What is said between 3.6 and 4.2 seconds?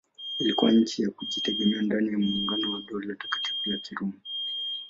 la Kiroma.